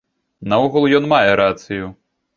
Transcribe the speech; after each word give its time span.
Наогул 0.53 0.87
ён 1.01 1.05
мае 1.13 1.31
рацыю. 1.43 1.85